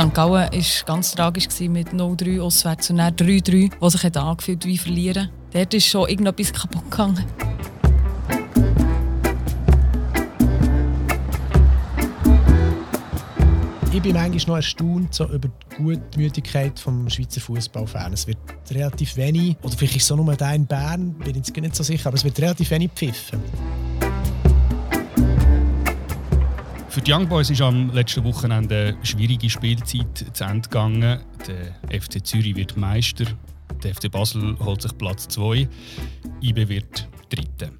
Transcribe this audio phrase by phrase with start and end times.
[0.00, 0.14] St.
[0.14, 0.50] Gallen war
[0.86, 5.28] ganz tragisch mit 0-3 auswärts und dann 3-3, was sich angefühlt wie verlieren.
[5.52, 7.22] Dort ist schon irgendetwas kaputt gegangen.
[13.92, 18.20] Ich bin manchmal noch erstaunt so über die Gutmütigkeit des Schweizer Fußballfans.
[18.20, 18.38] Es wird
[18.70, 21.82] relativ wenig, oder vielleicht ist es so nur da in Bern, bin ich nicht so
[21.82, 23.40] sicher, aber es wird relativ wenig pfiffen.
[26.90, 31.20] Für die Young Boys ist am letzten Wochenende eine schwierige Spielzeit zu Ende gegangen.
[31.46, 33.26] Der FC Zürich wird Meister,
[33.84, 35.68] der FC Basel holt sich Platz 2,
[36.42, 37.70] IB wird Dritter.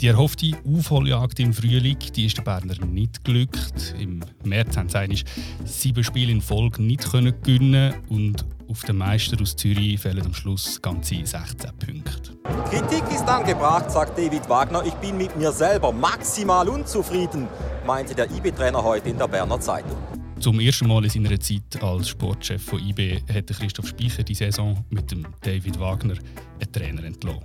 [0.00, 3.94] Die erhoffte Aufholjagd im Frühling die ist den Berner nicht glückt.
[4.00, 5.24] Im März haben sie
[5.66, 10.32] sieben Spiele in Folge nicht können gewinnen und auf den Meister aus Zürich fehlen am
[10.32, 12.32] Schluss ganze 16 Punkte.
[12.70, 14.82] Kritik ist angebracht, sagt David Wagner.
[14.86, 17.46] Ich bin mit mir selber maximal unzufrieden
[17.86, 19.96] meinte der IB-Trainer heute in der Berner Zeitung.
[20.40, 24.84] Zum ersten Mal in seiner Zeit als Sportchef von IB hätte Christoph Speicher die Saison
[24.90, 26.14] mit dem David Wagner
[26.60, 27.44] einen Trainer entlassen.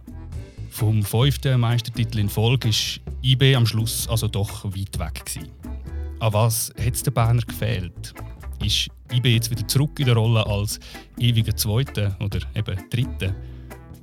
[0.69, 5.49] Vom fünften Meistertitel in Folge ist IB am Schluss also doch weit weg gewesen.
[6.19, 8.13] An was hat es den Berner gefehlt?
[8.63, 10.79] Ist IB jetzt wieder zurück in der Rolle als
[11.17, 13.35] ewiger Zweiter oder eben Dritter?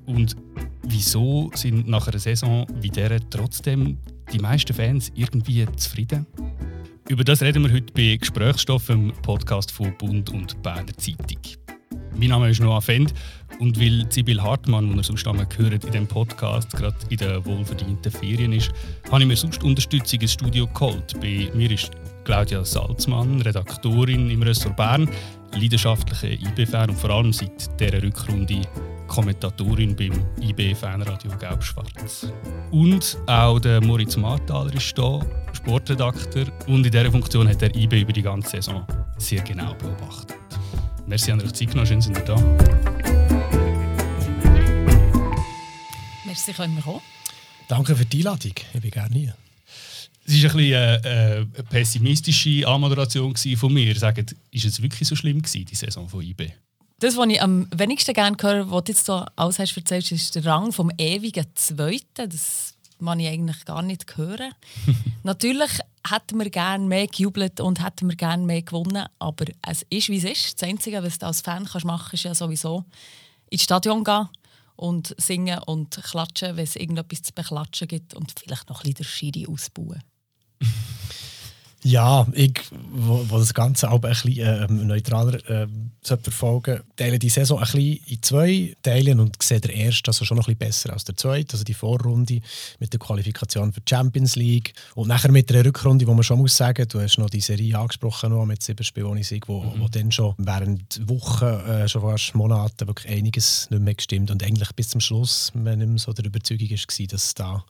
[0.07, 0.37] Und
[0.83, 3.99] wieso sind nach einer Saison wie dieser trotzdem
[4.33, 6.27] die meisten Fans irgendwie zufrieden?
[7.09, 11.39] Über das reden wir heute bei Gesprächsstoff im Podcast von Bund und Berner Zeitung.
[12.19, 13.15] Mein Name ist Noah Fend
[13.61, 17.45] und weil Sibyl Hartmann, die ihr sonst einmal gehört in diesem Podcast, gerade in den
[17.45, 18.73] wohlverdienten Ferien ist,
[19.11, 21.15] habe ich mir sonst Unterstützung ins Studio geholt.
[21.21, 21.91] Bei mir ist
[22.25, 25.09] Claudia Salzmann, Redaktorin im Ressort Bern,
[25.53, 28.63] leidenschaftliche IB-Fan und vor allem seit dieser Rückrunde
[29.07, 32.31] Kommentatorin beim IB Fanradio Gelb-Schwarz.
[32.71, 35.21] Und auch der Moritz Marthaler ist hier,
[35.53, 36.47] Sportredakteur.
[36.67, 38.87] Und in dieser Funktion hat er IB über die ganze Saison
[39.19, 40.37] sehr genau beobachtet.
[41.07, 42.37] Merci an euch Zeit genommen, schön sind ihr da.
[46.25, 47.01] Merci, können wir kommen.
[47.69, 49.46] Danke für die Einladung, ich bin gerne hier.
[50.27, 53.95] Es war ein bisschen eine, äh, eine pessimistische Anmoderation von mir.
[53.97, 56.53] Sagt, ist es wirklich so schlimm gewesen, die Saison von IB?
[56.99, 60.35] Das, was ich am wenigsten gerne höre, was du jetzt so alles hast erzählt, ist
[60.35, 62.29] der Rang vom ewigen Zweiten.
[62.31, 64.53] Das man ich eigentlich gar nicht hören.
[65.23, 65.71] Natürlich
[66.09, 70.19] hätten wir gerne mehr gejubelt und hätten wir gerne mehr gewonnen, aber es ist, wie
[70.19, 70.61] es ist.
[70.61, 72.85] Das Einzige, was du als Fan kannst machen kannst, ist ja sowieso
[73.51, 74.29] ins Stadion gehen
[74.77, 78.95] und singen und klatschen, wenn es irgendetwas zu beklatschen gibt und vielleicht noch ein bisschen
[78.95, 80.03] der Schiri ausbauen.
[81.87, 85.69] Ja, ich, wo, wo das Ganze auch ein bisschen äh, neutraler äh,
[86.03, 90.37] verfolgen teile die Saison ein bisschen in zwei Teilen und sehe der erste also schon
[90.37, 91.53] noch ein bisschen besser als der zweite.
[91.53, 92.41] Also die Vorrunde
[92.81, 96.41] mit der Qualifikation für die Champions League und nachher mit der Rückrunde, wo man schon
[96.41, 99.63] muss sagen, du hast noch die Serie angesprochen noch mit sieben Spielen ohne Sieg, wo,
[99.63, 99.81] mhm.
[99.81, 104.43] wo dann schon während Wochen, äh, schon fast Monaten wirklich einiges nicht mehr gestimmt und
[104.43, 107.65] eigentlich bis zum Schluss man nicht mehr so der Überzeugung war, dass da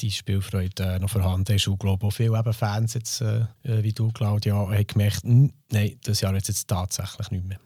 [0.00, 1.66] die Spielfreude äh, noch vorhanden ist.
[1.66, 5.22] Und ich glaube auch viele eben Fans, jetzt, äh, äh wie du, Claudia, haben gemerkt,
[5.24, 7.58] nein, das Jahr jetzt, jetzt tatsächlich nicht mehr.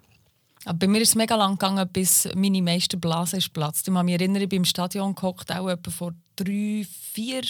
[0.64, 3.88] Aber bei mir ist es mega lang gegangen, bis meine meiste Blase ist platzt.
[3.88, 7.42] Ich kann mich erinnern, ich bin im Stadion gehockt, auch etwa vor drei, vier,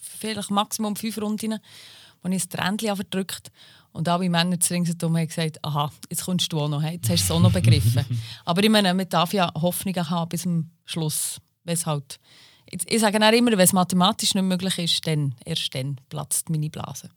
[0.00, 1.58] vielleicht maximum fünf Runden,
[2.22, 3.50] wo ich das Tränchen verdrückt
[3.92, 7.22] und alle Männer zu ringsherum haben gesagt, aha, jetzt kommst du auch noch, jetzt hast
[7.22, 8.04] du es auch noch begriffen.
[8.44, 12.18] Aber ich meine, man darf ja Hoffnungen haben bis zum Schluss, es halt
[12.72, 16.70] ich sage auch immer, wenn es mathematisch nicht möglich ist, dann, erst dann platzt meine
[16.70, 17.10] Blase.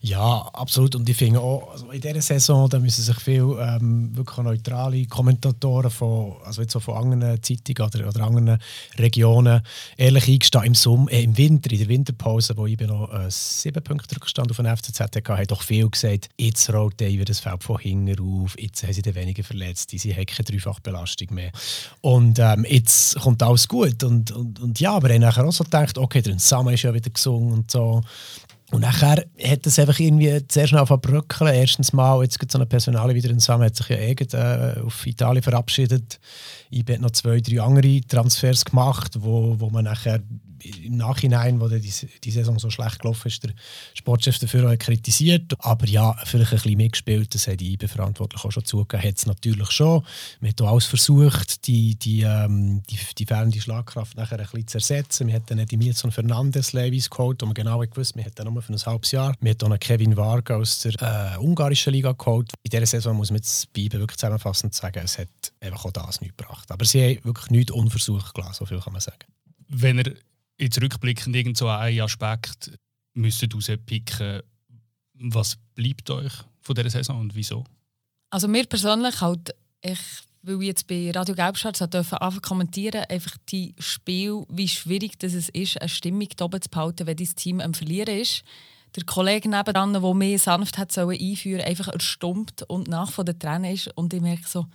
[0.00, 0.94] Ja, absolut.
[0.94, 5.06] Und ich finde auch, also in dieser Saison da müssen sich viele ähm, wirklich neutrale
[5.06, 8.58] Kommentatoren von, also jetzt von anderen Zeitungen oder, oder anderen
[8.98, 9.62] Regionen
[9.96, 10.64] ehrlich eingestehen.
[10.64, 14.50] Im, Sommer, äh, Im Winter, in der Winterpause, wo ich noch äh, sieben Punkte Rückstand
[14.50, 18.20] auf den FCZ hatte, haben doch viel gesagt, jetzt rollt David das Feld von hinten
[18.20, 21.50] auf, jetzt haben sie den weniger verletzt, sie haben keine Dreifachbelastung mehr.
[22.00, 24.02] Und ähm, jetzt kommt alles gut.
[24.04, 26.82] Und, und, und ja, aber ich habe nachher auch so gedacht, okay, der Sama ist
[26.82, 28.02] ja wieder gesungen und so.
[28.70, 31.54] Und nachher hat es einfach irgendwie sehr schnell verbröckeln.
[31.54, 34.80] Erstens mal, jetzt gibt es so eine Personale wieder zusammen, hat sich ja irgend äh,
[34.84, 36.18] auf Italien verabschiedet.
[36.70, 40.20] Ich habe noch zwei, drei andere Transfers gemacht, wo, wo man nachher
[40.64, 43.52] im Nachhinein, wo die, die Saison so schlecht gelaufen ist, der
[43.94, 45.54] Sportchef dafür auch kritisiert.
[45.58, 49.18] Aber ja, vielleicht ein bisschen mitgespielt, das hat die IBE verantwortlich auch schon zugegeben, hat
[49.18, 50.04] es natürlich schon.
[50.40, 54.66] Man hat auch alles versucht, die, die, ähm, die, die fehlende Schlagkraft nachher ein bisschen
[54.66, 55.26] zu ersetzen.
[55.26, 58.62] Wir hatten dann die Milson Fernandes Levis geholt, wo man genau gewusst wir hatten nur
[58.62, 59.34] für ein halbes Jahr.
[59.40, 62.52] Wir hatten auch Kevin Varga aus der äh, ungarischen Liga geholt.
[62.62, 65.28] In dieser Saison muss man jetzt bei wirklich zusammenfassend sagen, es hat
[65.60, 66.70] einfach auch das nicht gebracht.
[66.70, 69.18] Aber sie haben wirklich nichts unversucht gelassen, so viel kann man sagen.
[69.68, 70.12] Wenn er
[70.58, 72.72] jetzt rückblickend irgend so einen Aspekt
[73.14, 74.42] müsst rauspicken,
[75.14, 77.64] was bleibt euch von dieser Saison und wieso?
[78.30, 80.00] Also mir persönlich halt, ich,
[80.42, 85.34] weil ich jetzt bei Radio Gelbschwarz dürfen anfangen kommentieren, einfach die Spiel, wie schwierig das
[85.34, 88.42] es ist, eine Stimmung oben zu behalten, wenn dein Team am Verlieren ist.
[88.96, 93.38] Der Kollege nebenan, der mich sanft hat sollen einführen einfach erstummt und nach von den
[93.38, 93.88] Tränen ist.
[93.96, 94.66] Und ich merke so,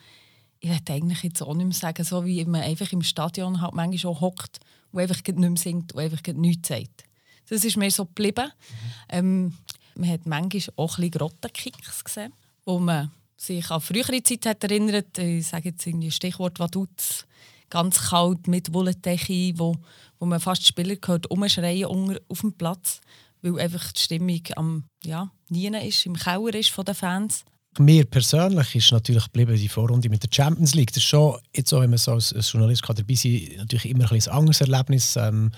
[0.59, 3.73] ich würde eigentlich jetzt auch nicht mehr sagen, so wie man einfach im Stadion halt
[3.73, 4.59] manchmal schon hockt
[4.91, 7.03] und einfach nicht mehr singt und einfach nichts sagt.
[7.49, 8.45] Das ist mir so geblieben.
[8.45, 8.73] Mhm.
[9.09, 9.57] Ähm,
[9.95, 12.33] man hat manchmal auch ein bisschen Grottenkicks gesehen,
[12.65, 15.17] wo man sich an frühere Zeit hat erinnert.
[15.17, 17.25] Ich sage jetzt irgendwie Stichwort Vaduz,
[17.69, 19.75] ganz kalt mit Wollentechi, wo,
[20.19, 23.01] wo man fast Spieler gehört umschreien auf dem Platz,
[23.41, 27.45] weil einfach die Stimmung am ja, Nien ist, im Keller ist von den Fans
[27.77, 30.89] mir persönlich ist natürlich geblieben die Vorrunde mit der Champions League.
[30.89, 33.85] Das ist schon, jetzt auch, wenn man so als, als Journalist kann dabei sein natürlich
[33.85, 35.51] immer ein, ein anderes Erlebnis, ähm,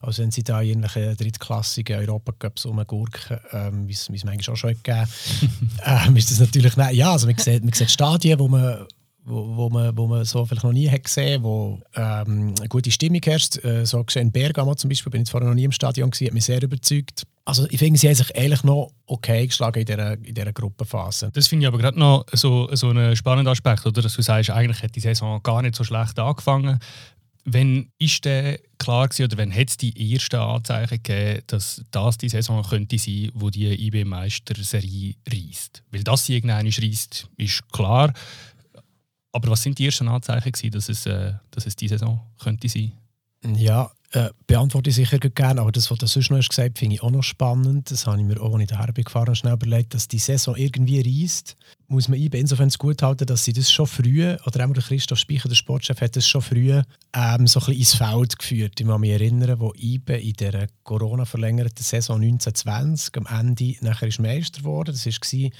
[0.00, 4.74] als wenn sie da in irgendwelche drittklassigen Europacups rumgurken, ähm, wie es manchmal auch schon
[4.74, 5.08] gegeben
[5.84, 8.86] ähm, ist das natürlich ja, also man sieht, man sieht Stadien, wo man
[9.26, 12.90] wo, wo, man, wo man so vielleicht noch nie hat gesehen wo ähm, eine gute
[12.90, 13.62] Stimmung herrscht.
[13.64, 16.34] Äh, so in Bergamo zum Beispiel, bin ich vorher noch nie im Stadion gewesen, hat
[16.34, 17.24] mich sehr überzeugt.
[17.44, 21.30] Also ich finde, sie haben sich eigentlich noch okay geschlagen in dieser, in dieser Gruppenphase.
[21.32, 24.02] Das finde ich aber gerade noch so, so einen spannenden Aspekt, oder?
[24.02, 26.78] dass du sagst, eigentlich hat die Saison gar nicht so schlecht angefangen.
[27.44, 32.18] Wenn ist der klar gewesen, oder wenn hat es die ersten Anzeichen gegeben, dass das
[32.18, 35.84] die Saison könnte sein, wo die IB-Meisterserie reist?
[35.92, 38.12] Weil das sie irgendwann reist, ist klar.
[39.32, 42.68] Aber was sind die ersten Anzeichen, gewesen, dass es, äh, dass es diese Saison könnte
[42.68, 42.92] sein?
[43.54, 46.94] Ja, äh, beantworte ich sicher gerne, aber das, was du sonst noch hast gesagt finde
[46.94, 47.90] ich auch noch spannend.
[47.90, 51.00] Das habe ich mir auch, als ich daher gefahren schnell überlegt, dass die Saison irgendwie
[51.00, 51.56] reist.
[51.88, 55.18] Muss man IB insofern gut halten, dass sie das schon früh, oder auch der Christoph
[55.18, 58.80] Speicher, der Sportchef, hat das schon früh ähm, so ein bisschen ins Feld geführt.
[58.80, 64.20] Ich kann mich erinnern, wo IB in der Corona-verlängerten Saison 1920 am Ende nachher ist
[64.20, 64.92] Meister geworden.
[64.92, 65.50] Das war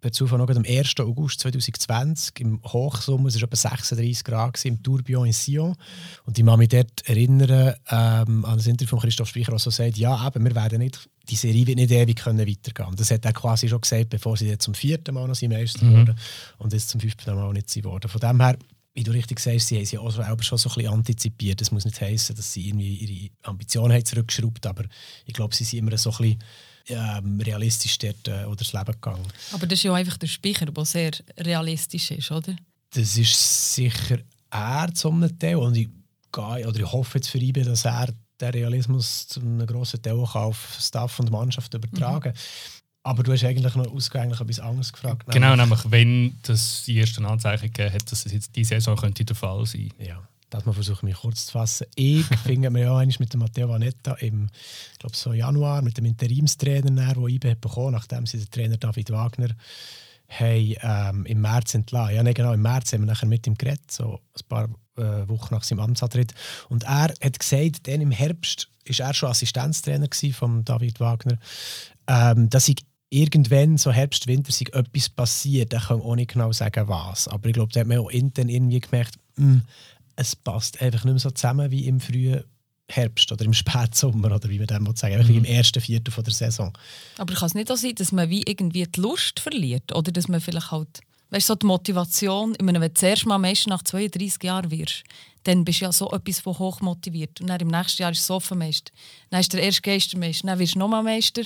[0.00, 0.94] per Zufall noch am 1.
[1.00, 5.76] August 2020 im Hochsommer, es war etwa 36 Grad im Tourbillon in Sion.
[6.24, 9.70] Und ich kann mich dort erinnern ähm, an das Interview von Christoph Speicher, der so
[9.70, 13.24] sagt, ja, eben, wir werden nicht, die Serie wird nicht ewig können weitergehen Das hat
[13.24, 15.98] er quasi schon gesagt, bevor sie jetzt zum vierten Mal noch sind Meister mhm.
[15.98, 16.18] wurden
[16.58, 18.08] und jetzt zum fünften Mal nicht sie wurden.
[18.08, 18.56] Von dem her
[18.92, 21.60] wie du richtig sagst, sie haben sie auch selber schon so ein bisschen antizipiert.
[21.60, 24.84] Das muss nicht heißen, dass sie irgendwie ihre Ambitionen haben zurückgeschraubt, aber
[25.26, 26.38] ich glaube, sie sind immer so ein bisschen
[26.90, 29.26] ähm, realistisch dort äh, oder das Leben gegangen.
[29.52, 32.54] Aber das ist ja einfach der Speicher, der sehr realistisch ist, oder?
[32.90, 34.18] Das ist sicher
[34.50, 35.88] er zum Teil und ich,
[36.32, 38.08] gehe, oder ich hoffe jetzt für ihn, dass er
[38.40, 42.80] den Realismus zu einem grossen Teil auch auf Staff und Mannschaft übertragen mhm.
[43.02, 45.26] Aber du hast eigentlich noch ausgänglich etwas anderes gefragt.
[45.30, 49.24] Genau, nämlich wenn das die ersten Anzeichen gegeben hat, dass es jetzt diese Saison könnte
[49.24, 49.90] der Fall sein.
[49.98, 51.86] Ja das mal versuche mich kurz zu fassen.
[51.94, 54.48] Ich finde wir ja eigentlich mit dem Matteo Vanetta im
[54.98, 59.48] glaube so Januar mit dem Interimstrainer, der IBE bekommen nachdem sie den Trainer David Wagner
[60.28, 62.14] haben, ähm, im März entlassen.
[62.14, 65.28] Ja, nicht genau, im März haben wir nachher mit ihm geredet, so ein paar äh,
[65.28, 66.34] Wochen nach seinem Amtsantritt.
[66.68, 71.38] Und er hat gesagt, dann im Herbst war er schon Assistenztrainer von David Wagner,
[72.06, 72.76] ähm, dass ich
[73.10, 75.74] irgendwann, so Herbst, Winter, sich etwas passiert.
[75.74, 77.26] Ich kann auch nicht genau sagen, was.
[77.26, 79.62] Aber ich glaube, da hat man auch intern irgendwie gemerkt, mh, hm,
[80.20, 82.44] es passt einfach nicht mehr so zusammen wie im frühen
[82.88, 85.38] Herbst oder im Spätsommer oder wie man dem sagen mhm.
[85.38, 86.76] im ersten Viertel von der Saison.
[87.18, 90.28] Aber kann es nicht auch sein, dass man wie irgendwie die Lust verliert oder dass
[90.28, 91.00] man vielleicht halt,
[91.30, 94.70] weißt du, so die Motivation, ich meine, wenn du zuerst mal Meister nach 32 Jahren
[94.70, 95.04] wirst,
[95.44, 98.28] dann bist du ja so etwas von hoch motiviert und dann im nächsten Jahr ist
[98.28, 98.92] es Meister.
[99.30, 101.42] dann ist der erste Geistermeister, dann wirst du nochmal Meister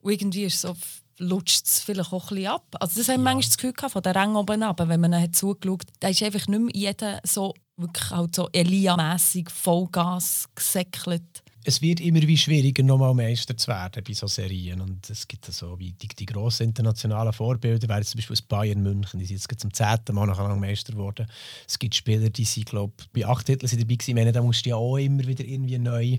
[0.00, 0.76] und irgendwie ist es so
[1.18, 2.76] lutscht es vielleicht auch ein bisschen ab.
[2.80, 3.24] Also das haben ja.
[3.24, 6.08] manchmal das Gefühl gehabt, von der Rang oben ab, wenn man hat zugeschaut hat, da
[6.08, 12.22] ist einfach nicht mehr jeder so wirklich halt so Elia-mässig Vollgas gesäckelt es wird immer
[12.22, 14.80] wie schwieriger, nochmal Meister zu werden bei solchen Serien.
[14.80, 18.82] Und es gibt so wie die, die grossen internationalen Vorbilder, wäre zum Beispiel das Bayern
[18.84, 21.26] München, die sind jetzt zum zehnten Mal nachher Meister geworden.
[21.66, 24.10] Es gibt Spieler, die sind, glaube bei acht Titeln sind dabei gewesen.
[24.10, 26.18] Ich meine, da musst du ja auch immer wieder irgendwie neu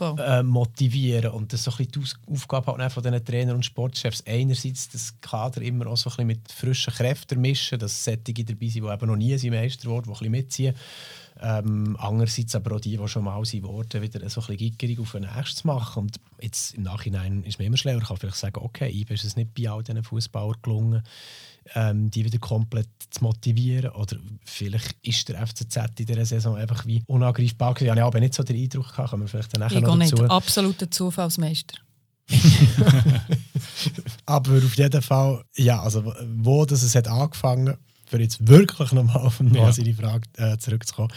[0.00, 1.30] äh, motivieren.
[1.30, 4.24] Und das ist so ein bisschen die Aufgabe halt von diesen Trainern und Sportchefs.
[4.26, 8.66] Einerseits das Kader immer auch so ein bisschen mit frischen Kräften mischen, dass Sättige dabei
[8.66, 10.74] sind, die eben noch nie Meister wurden, die ein bisschen mitziehen.
[11.40, 14.98] Ähm, andererseits aber auch die, die schon mal sind worden, wieder so ein bisschen gickerig
[14.98, 16.04] auf ein nächstes machen.
[16.04, 17.98] Und jetzt im Nachhinein ist mir immer schlauer.
[17.98, 21.02] Ich kann vielleicht sagen, okay, IBE ist es nicht bei all diesen Fußballern gelungen,
[21.74, 23.90] ähm, die wieder komplett zu motivieren.
[23.92, 27.86] Oder vielleicht ist der FCZ in dieser Saison einfach wie unangreifbar gewesen.
[27.86, 29.98] Ich habe aber nicht so den Eindruck gehabt, kommen wir vielleicht dann nachher ich noch
[29.98, 30.16] dazu.
[30.16, 31.78] nicht, absoluter Zufallsmeister.
[34.26, 37.78] aber auf jeden Fall, ja, also wo das es hat angefangen
[38.08, 39.72] für jetzt wirklich nochmal auf ja.
[39.72, 41.12] seine Frage äh, zurückzukommen.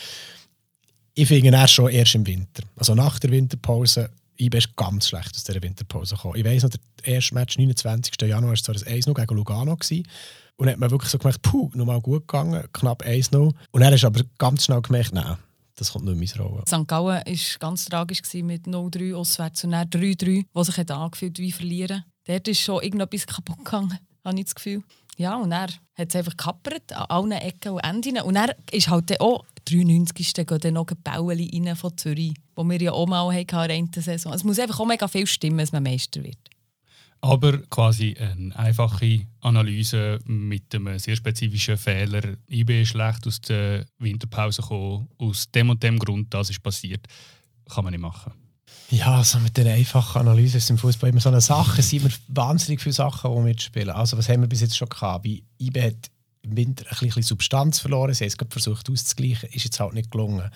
[1.13, 2.63] Ich finde er schon erst im Winter.
[2.75, 6.35] Also nach der Winterpause IB ist ganz schlecht aus dieser Winterpause gekommen.
[6.35, 8.13] Ich weiss noch, der erste Match, 29.
[8.21, 9.75] Januar, war zwar das 1-0 gegen Lugano.
[9.75, 10.07] Gewesen.
[10.57, 13.53] Und dann hat man wirklich so gemerkt, puh, nochmal gut gegangen, knapp 1-0.
[13.71, 15.37] Und er ist aber ganz schnell gemerkt, nein,
[15.75, 16.65] das kommt nicht mehr ins Rollen.
[16.67, 16.87] St.
[16.87, 21.51] Gallen war ganz tragisch mit 0-3 auswärts und dann 3-3, was sich hat angefühlt wie
[21.51, 22.03] verlieren.
[22.25, 24.83] Dort ist schon irgendetwas kaputt gegangen, habe ich das Gefühl.
[25.17, 28.21] Ja, und er hat es einfach gekappert an allen Ecken und Enden.
[28.21, 30.33] Und er ist halt auch 93.
[30.33, 34.01] gehen dann noch Bäueli rein von Zürich, wo wir ja auch mal hatten in der
[34.01, 34.33] Saison.
[34.33, 36.37] Es muss einfach auch mega viel stimmen, dass man Meister wird.
[37.23, 42.37] Aber quasi eine einfache Analyse mit einem sehr spezifischen Fehler.
[42.49, 47.05] IB ist schlecht aus der Winterpause gekommen, aus dem und dem Grund, das ist passiert.
[47.69, 48.33] Kann man nicht machen.
[48.91, 51.79] Ja, also mit der einfachen Analyse ist im Fußball immer so eine Sache.
[51.79, 53.89] Es sind immer wahnsinnig viele Sachen, die mitspielen.
[53.89, 55.23] Also was haben wir bis jetzt schon gehabt?
[55.23, 58.13] Bei IB hat im Winter ein bisschen Substanz verloren.
[58.13, 60.49] Sie haben es versucht auszugleichen, ist jetzt halt nicht gelungen.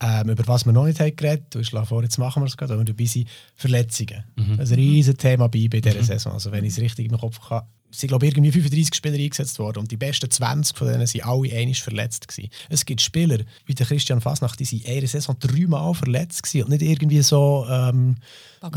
[0.00, 2.56] Ähm, über was wir noch nicht haben geredet, du hast vor, jetzt machen wir es
[2.56, 4.24] gerade, und dabei sind Verletzungen.
[4.36, 4.58] Mhm.
[4.58, 6.04] Ein riesiges Thema bei IB dieser mhm.
[6.04, 6.32] Saison.
[6.32, 9.80] Also wenn ich es richtig im Kopf habe, sind glaube irgendwie 35 Spieler eingesetzt worden
[9.80, 12.50] und die besten 20 von denen sind alle einig verletzt gewesen.
[12.68, 16.64] Es gibt Spieler wie der Christian Fasnacht, die sind in einer Saison dreimal verletzt gewesen
[16.64, 18.16] und nicht irgendwie so ähm,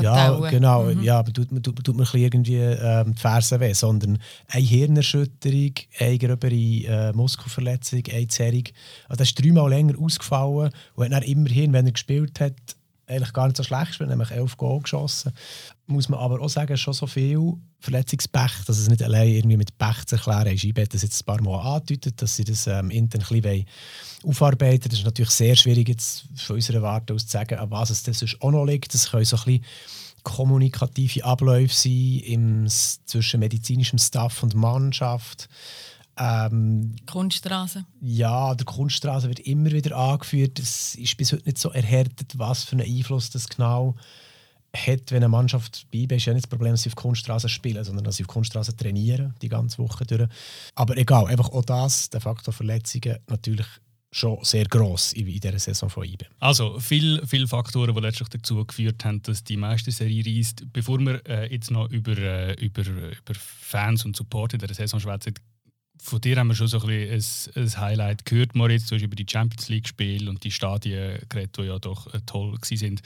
[0.01, 1.01] ja genau mhm.
[1.01, 6.53] ja tut, tut, tut man irgendwie ähm, die Fersen weh, sondern eine Hirnerschütterung, eine gröbere
[6.53, 8.63] äh, Muskelverletzung, eine Zerrung.
[9.07, 12.55] Also das ist dreimal länger ausgefallen und hat dann immerhin, wenn er gespielt hat,
[13.07, 15.31] eigentlich gar nicht so schlecht gespielt, nämlich elf Goal geschossen.
[15.88, 19.77] Muss man aber auch sagen, schon so viel Verletzungspech, dass es nicht allein irgendwie mit
[19.77, 20.63] Pech zu erklären ist.
[20.63, 23.65] Ich das jetzt ein paar Mal angedeutet, dass sie das ähm, intern ein bisschen
[24.24, 27.91] aufarbeiten Das ist natürlich sehr schwierig jetzt von unserer Warte aus zu sagen, an was
[27.91, 28.93] es das sonst auch noch liegt.
[28.93, 29.65] Das können so ein bisschen
[30.24, 35.47] kommunikative Abläufe sein im, zwischen medizinischem Staff und Mannschaft.
[36.17, 37.86] Ähm, Kunststraße.
[38.01, 40.60] Ja, der Kunststraße wird immer wieder angeführt.
[40.60, 43.95] Es ist bis heute nicht so erhärtet, was für einen Einfluss das genau
[44.75, 47.84] hat, wenn eine Mannschaft bei ist ja nicht das Problem, dass sie auf Kunststraße spielen,
[47.84, 50.27] sondern dass sie auf Kunststraße trainieren, die ganze Woche durch.
[50.75, 53.67] Aber egal, einfach auch das, der Faktor Verletzungen, natürlich
[54.12, 56.25] schon sehr gross in, dieser Saison von IBE.
[56.39, 60.65] Also viele, viele Faktoren, die letztlich dazu geführt haben, dass die Meisterserie reist.
[60.72, 65.01] Bevor wir äh, jetzt noch über, äh, über, über Fans und Support in der Saison
[65.01, 65.34] schwätzen,
[66.01, 68.85] von dir haben wir schon so ein, bisschen ein, ein Highlight gehört, Moritz.
[68.87, 72.53] Du hast über die Champions League-Spiele und die Stadien geredet, die ja doch äh, toll
[72.53, 73.01] waren.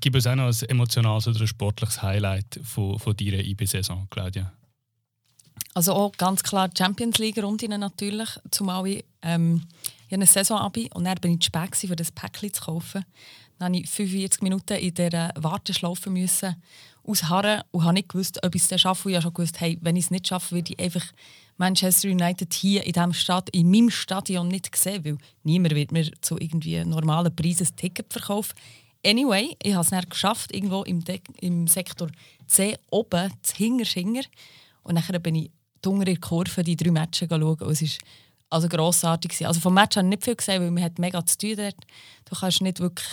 [0.00, 4.52] Gib uns auch noch ein emotionales oder ein sportliches Highlight von, von deiner IB-Saison, Claudia.
[5.74, 9.66] Also auch ganz klar die Champions League-Rundinnen natürlich, zumal ich, ähm,
[10.08, 13.04] ich eine Saison abi und dann bin ich zu spät um das Päckchen zu kaufen.
[13.58, 16.56] Dann musste ich 45 Minuten in dieser Warteschlaufe müssen
[17.04, 19.08] ausharren und habe nicht gewusst, ob ich es schaffe.
[19.08, 21.04] Und ich habe schon gewusst, hey, wenn ich es nicht schaffe, würde ich einfach
[21.56, 26.10] Manchester United hier in diesem Stadt, in meinem Stadion nicht sehen, weil niemand wird mir
[26.20, 28.54] zu irgendwie normalen Preisen ein Ticket verkaufen.
[29.04, 32.08] Anyway, ich habe es dann geschafft, irgendwo im, De im Sektor
[32.46, 34.22] C oben, zu Hingerschinger.
[34.82, 35.50] Und dann bin ich
[35.82, 37.42] dunkel in der Kurve die drei Matches schauen.
[37.42, 37.88] Und es war
[38.50, 39.46] also grossartig.
[39.46, 41.76] Also vom Match habe ich nicht viel gesehen, weil man hat mega zu tun dort.
[42.28, 43.06] Du kannst nicht wirklich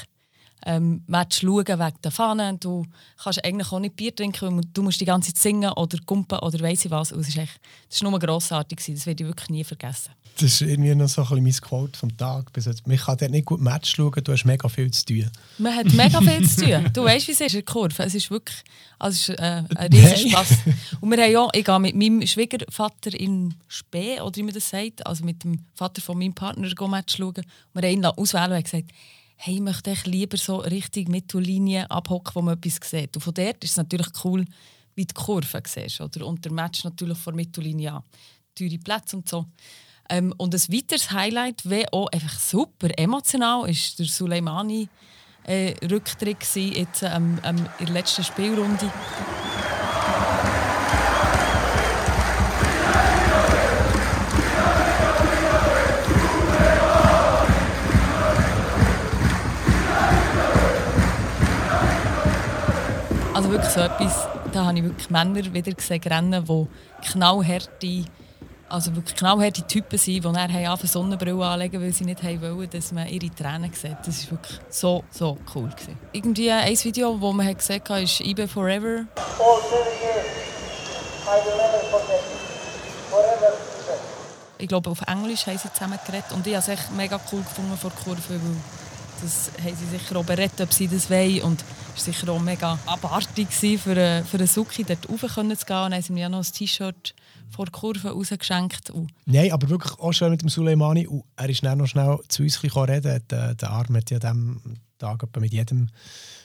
[0.66, 2.58] ähm, Match schauen wegen der Fahne.
[2.60, 2.86] Du
[3.22, 6.60] kannst eigentlich auch nicht Bier trinken, du musst die ganze Zeit singen oder kumpen oder
[6.60, 7.10] weiss ich was.
[7.10, 7.60] das, echt,
[8.02, 10.12] war nur grossartig, das werde ich wirklich nie vergessen.
[10.36, 12.52] Das ist irgendwie noch so ein bisschen mein Quote vom Tag.
[12.86, 15.32] Man kann dort nicht gut Match schauen, du hast mega viel zu tun.
[15.58, 16.90] Man hat mega viel zu tun.
[16.94, 18.04] Du weißt, wie es ist in der Kurve.
[18.04, 18.64] Es ist wirklich
[19.00, 20.58] also es ist, äh, ein riesen Spass.
[21.02, 24.70] Und wir haben ja, ich gehe mit meinem Schwiegervater in Spee, oder wie man das
[24.70, 27.46] sagt, also mit dem Vater von meinem Partner Match schauen.
[27.74, 28.92] Wir haben ihn auswählen und gesagt,
[29.38, 33.16] hey, ich möchte ich lieber so richtig Mittellinie abhocken, wo man etwas sieht.
[33.16, 34.44] Und von dort ist es natürlich cool,
[34.96, 36.02] wie die Kurve siehst.
[36.02, 36.26] Oder?
[36.26, 38.04] Und der Match natürlich vor Mittellinie an.
[38.56, 39.46] Teure Plätze und so.
[40.10, 44.90] Ähm, und ein weiteres Highlight, wie auch einfach super emotional, ist der Suleimani
[45.46, 48.92] äh, ähm, ähm, in der letzten Spielrunde.
[63.58, 66.68] Wirklich so etwas, da habe ich wirklich Männer wieder gesehen rennen, die
[67.08, 68.06] knallharte,
[68.70, 72.92] also wirklich knallharte Typen sind, die dann eine Sonnenbrille anlegen weil sie nicht wollen, dass
[72.92, 73.98] man ihre Tränen sieht.
[74.06, 75.70] Das war wirklich so, so cool.
[75.70, 75.98] Gewesen.
[76.12, 79.06] Irgendwie ein Video, das man gesehen hat, ist «IB Forever».
[84.60, 87.42] Ich glaube, auf Englisch haben sie zusammen geredet und ich habe es echt mega cool
[87.42, 88.40] gefunden vor der Kurve, weil
[89.22, 91.42] das haben sie sicher auch berät, ob sie das wollen.
[91.42, 91.64] Und
[91.96, 95.48] es war sicher auch mega abartig für, einen, für einen Suki, dort rauf zu gehen.
[95.50, 97.14] Und dann haben sie mir ja noch ein T-Shirt
[97.50, 98.92] vor der Kurve rausgeschenkt.
[99.26, 101.08] Nein, aber wirklich auch schön mit dem Suleimani.
[101.36, 103.22] Er ist dann noch schnell zu uns reden.
[103.30, 104.62] Der, der Arm hat ja dem
[104.98, 105.90] Tag mit jedem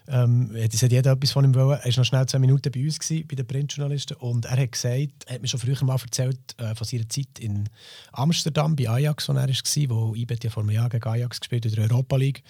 [0.08, 1.78] ähm, es hat jeder etwas von ihm wollen.
[1.78, 4.16] Er war noch schnell zwei Minuten bei uns, gewesen, bei den Printjournalisten.
[4.16, 7.38] Und er hat gesagt, er hat mir schon früher mal erzählt äh, von seiner Zeit
[7.38, 7.68] in
[8.12, 11.66] Amsterdam bei Ajax, wo er war, wo IBET ja vor einem Jahr gegen Ajax gespielt
[11.66, 12.42] in der Europa League.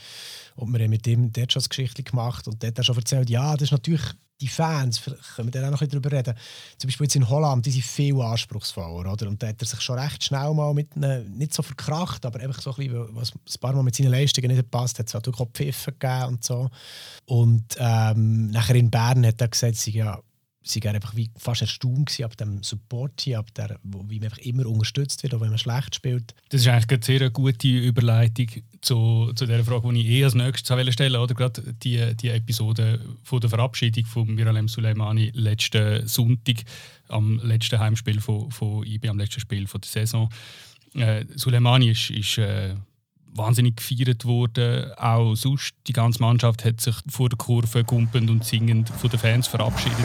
[0.56, 2.46] Und wir haben mit ihm dort schon eine Geschichte gemacht.
[2.46, 4.02] Und dort hat er schon erzählt, ja, das ist natürlich
[4.42, 5.00] die Fans,
[5.36, 6.34] können wir dann auch noch darüber reden,
[6.76, 9.28] zum Beispiel jetzt in Holland, die sind viel anspruchsvoller, oder?
[9.28, 12.40] Und da hat er sich schon recht schnell mal mit einem, nicht so verkracht, aber
[12.40, 15.14] einfach so ein bisschen, was ein paar Mal mit seinen Leistungen nicht gepasst hat, es
[15.14, 16.68] hat auch Pfiffen gegeben und so.
[17.26, 20.20] Und ähm, nachher in Bern hat er gesagt, sie ja
[20.62, 24.24] sie waren einfach wie fast erstaunt ab dem Support hier, ab der, wo, wie man
[24.24, 26.34] einfach immer unterstützt wird, auch wenn man schlecht spielt.
[26.50, 28.48] Das ist eigentlich eine sehr gute Überleitung
[28.80, 33.00] zu, zu der Frage, die ich eh als nächstes stellen oder gerade die, die Episode
[33.22, 36.64] von der Verabschiedung von Miralem Suleimani letzten Sonntag,
[37.08, 40.28] am letzten Heimspiel von, von IB, am letzten Spiel von der Saison.
[40.94, 42.74] Äh, Suleimani ist, ist äh,
[43.34, 44.92] wahnsinnig gefeiert worden.
[44.96, 49.18] Auch sonst, die ganze Mannschaft hat sich vor der Kurve gumpend und singend von den
[49.18, 49.98] Fans verabschiedet.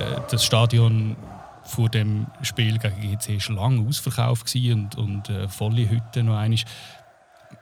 [0.00, 1.16] Äh, das Stadion
[1.64, 6.58] vor dem Spiel gegen GC war lange ausverkauft und, und äh, volle Hütte noch einmal.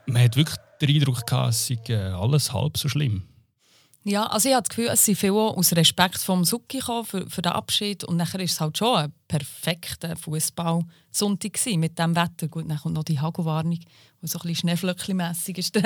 [0.07, 3.23] Man hat wirklich den Eindruck gehabt, es sei äh, alles halb so schlimm.
[4.03, 7.29] Ja, also ich habe das Gefühl, es sind viele aus Respekt vom Suki gekommen für,
[7.29, 12.47] für den Abschied und nachher ist es halt schon ein perfekter Fußball-Sonntag mit dem Wetter.
[12.47, 15.79] Gut, dann kommt noch die Hagelwarnung, die so ein bisschen schneeflöckchenmässig ist.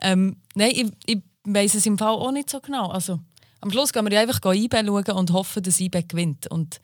[0.00, 2.88] Ähm, nein, ich, ich weiß es im Fall auch nicht so genau.
[2.88, 3.20] Also,
[3.60, 6.46] am Schluss gehen wir ja einfach IB schauen und hoffen, dass IB gewinnt.
[6.48, 6.80] Und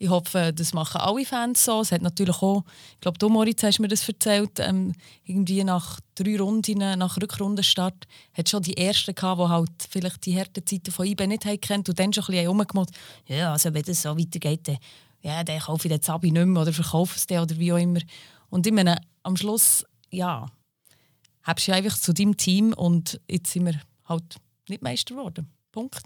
[0.00, 1.82] ich hoffe, das machen alle Fans so.
[1.82, 2.64] Es hat natürlich auch,
[2.94, 8.06] ich glaube, du Moritz hast mir das erzählt, ähm, irgendwie nach drei Runden, nach Rückrundenstart,
[8.32, 11.84] hat schon die ersten gehabt, die halt vielleicht die harten Zeiten von IB nicht haben
[11.86, 12.90] und dann schon ein bisschen rumgemacht,
[13.26, 14.78] ja, also wenn das so weitergeht, dann,
[15.20, 18.00] ja, dann kaufe ich den Zabi nicht mehr oder verkaufe es oder wie auch immer.
[18.48, 20.46] Und ich meine, am Schluss, ja,
[21.42, 24.36] habst du einfach zu deinem Team und jetzt sind wir halt
[24.66, 25.52] nicht Meister geworden.
[25.72, 26.00] Punkt.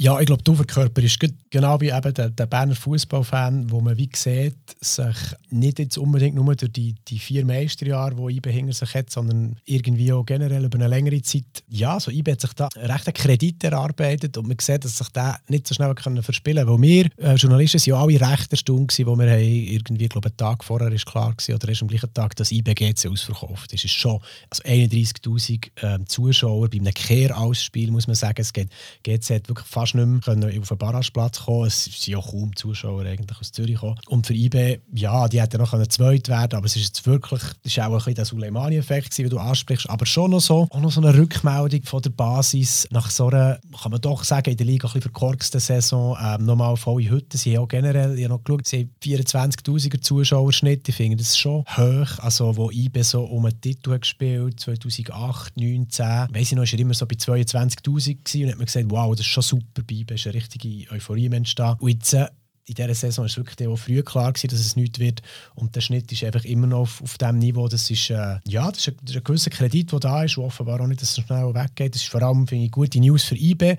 [0.00, 1.18] Ja, ich glaube, du verkörperst
[1.50, 5.16] genau wie eben der, der Berner Fußballfan, wo man wie sieht, sich
[5.50, 9.56] nicht jetzt unbedingt nur durch die, die vier Meisterjahre, die IBE hinter sich hat, sondern
[9.64, 11.64] irgendwie auch generell über eine längere Zeit.
[11.68, 15.08] Ja, so IBE hat sich da recht einen Kredit erarbeitet und man sieht, dass sich
[15.08, 16.74] der nicht so schnell können verspielen kann.
[16.74, 20.36] Weil wir äh, Journalisten sind ja alle recht erstaunt wo wir haben irgendwie, glaube einen
[20.36, 23.84] Tag vorher ist klar gewesen, oder erst am gleichen Tag, dass IBE GC ausverkauft ist.
[23.84, 28.40] Es ist schon also 31'000 äh, Zuschauer bei einem Kehrausspiel, muss man sagen.
[28.40, 28.68] Es geht,
[29.02, 31.66] GC hat wirklich fast fast nicht mehr auf den Barrageplatz kommen.
[31.66, 33.98] Es sind ja kaum Zuschauer eigentlich aus Zürich gekommen.
[34.08, 37.78] Und für IB, ja, die hätten noch zweit werden aber es ist jetzt wirklich, ist
[37.78, 41.00] auch ein bisschen der Suleimani-Effekt, wie du ansprichst, aber schon noch so, auch noch so
[41.00, 44.88] eine Rückmeldung von der Basis nach so einer, kann man doch sagen, in der Liga
[44.88, 47.38] ein bisschen verkorksten Saison, ähm, nochmal volle Hütte.
[47.38, 50.88] Sie haben auch generell, ich habe noch geschaut, sie haben 24'000er Zuschauerschnitt.
[50.88, 55.54] Ich finde das schon hoch, also wo IB so um einen Titel hat gespielt, 2008,
[55.54, 59.10] 2019, weiss ich noch, ist er immer so bei 22'000 und hat mir gesagt, wow,
[59.12, 61.82] das ist schon super dabei bist, eine richtige Euphorie entstanden.
[61.82, 62.28] Und jetzt, äh,
[62.66, 65.22] in dieser Saison war es wirklich auch früh klar, gewesen, dass es nichts wird.
[65.54, 67.66] Und der Schnitt ist einfach immer noch auf, auf diesem Niveau.
[67.66, 70.36] Das ist, äh, ja, das ist, ein, das ist ein gewisser Kredit, der da ist,
[70.36, 71.94] und offenbar auch nicht, es schnell weggeht.
[71.94, 73.76] Das ist vor allem finde ich, gute News für IB.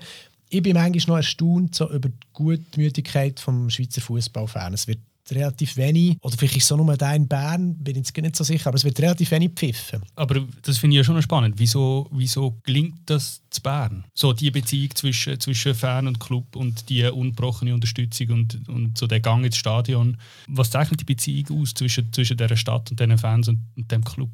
[0.48, 4.80] Ich bin manchmal noch erstaunt so über die Gutmütigkeit des Schweizer Fußballfans.
[4.80, 4.98] Es wird
[5.32, 8.36] relativ wenig, oder vielleicht ist es so nur da in Bern, bin ich jetzt nicht
[8.36, 10.02] so sicher, aber es wird relativ wenig pfiffen.
[10.14, 11.54] Aber das finde ich ja schon spannend.
[11.58, 14.04] Wieso, wieso gelingt das zu Bern?
[14.14, 19.06] So die Beziehung zwischen, zwischen Fan und Club und die unbrochene Unterstützung und, und so
[19.06, 20.16] der Gang ins Stadion.
[20.48, 24.04] Was zeichnet die Beziehung aus zwischen, zwischen dieser Stadt und diesen Fans und, und dem
[24.04, 24.30] Club?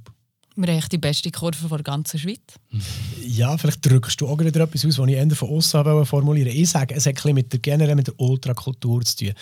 [0.59, 2.41] Wir haben die beste Kurve der ganzen Schweiz.
[3.23, 6.71] Ja, vielleicht drückst du auch wieder etwas aus, was ich eher von außen formulieren Ich
[6.71, 9.35] sage, es hat mit der, generell mit der Ultrakultur zu tun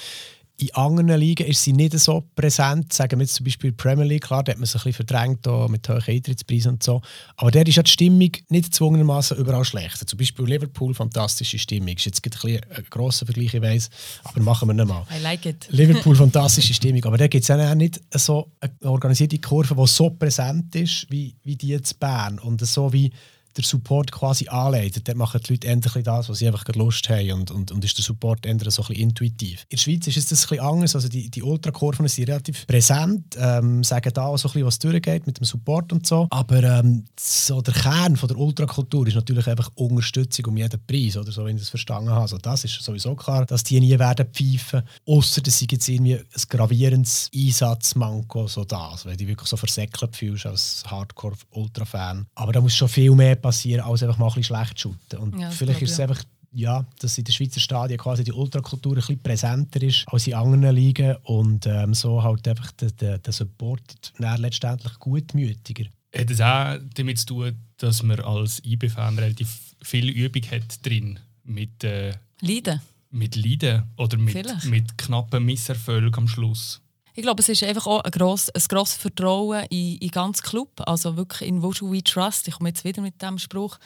[0.56, 2.92] in anderen Ligen ist sie nicht so präsent.
[2.92, 5.06] Sagen wir jetzt zum Beispiel die Premier League, klar, da hat man sich ein bisschen
[5.06, 7.02] verdrängt mit hohen Eintrittspreisen und so.
[7.36, 10.06] Aber der ist ja die Stimmung nicht zwungenermaßen überall schlechter.
[10.06, 11.96] Zum Beispiel Liverpool, fantastische Stimmung.
[11.96, 13.90] Ist jetzt ein, bisschen ein grosser Vergleich, ich weiss,
[14.22, 15.04] aber machen wir nicht mal.
[15.16, 15.66] I like it.
[15.70, 17.04] Liverpool, fantastische Stimmung.
[17.04, 21.34] Aber da gibt es ja nicht so eine organisierte Kurve, die so präsent ist wie,
[21.42, 22.38] wie die jetzt Bern.
[22.38, 23.10] Und so wie
[23.56, 27.32] der Support quasi anleitet, dann machen die Leute endlich das, was sie einfach Lust haben
[27.32, 29.62] und, und, und ist der Support eher so ein bisschen intuitiv.
[29.68, 33.36] In der Schweiz ist es das ein anders, also die, die Ultrakurven sind relativ präsent,
[33.38, 36.62] ähm, sagen da auch so ein bisschen, was durchgeht mit dem Support und so, aber
[36.62, 41.32] ähm, so der Kern von der Ultrakultur ist natürlich einfach Unterstützung um jeden Preis, oder
[41.32, 42.22] so, wenn ich das verstanden habe.
[42.22, 46.16] Also das ist sowieso klar, dass die nie werden pfeifen, außer dass sie jetzt irgendwie
[46.16, 52.26] ein gravierendes Einsatzmanko so das, weil du wirklich so versäckelt fühlst als Hardcore-Ultra-Fan.
[52.34, 55.18] Aber da muss schon viel mehr passieren, als einfach mal ein bisschen schlecht shooten.
[55.18, 58.92] Und ja, vielleicht ist es einfach ja, dass in den Schweizer Stadien quasi die Ultrakultur
[58.92, 63.18] ein bisschen präsenter ist als in anderen Ligen und ähm, so halt einfach der, der,
[63.18, 65.86] der Support letztendlich gutmütiger.
[66.16, 71.18] Hat es auch damit zu tun, dass man als IB-Fan relativ viel Übung hat drin
[71.42, 72.80] mit äh, Leiden?
[73.10, 76.80] Mit Leiden oder mit, mit knappen Misserfolgen am Schluss?
[77.16, 80.82] Ich glaube, es ist einfach auch ein grosses, ein grosses Vertrauen in, den ganzen Club.
[80.84, 82.48] Also wirklich in Wushu We Trust.
[82.48, 83.78] Ich komme jetzt wieder mit diesem Spruch.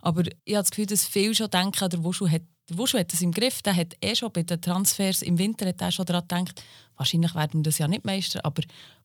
[0.00, 3.12] Aber ich habe das Gefühl, dass viele schon denken, der Wushu hat, der Wushu hat
[3.12, 3.62] das im Griff.
[3.62, 6.60] Der hat eh schon bei den Transfers im Winter hat schon daran gedacht,
[6.96, 8.62] wahrscheinlich werden wir das ja nicht Meister, aber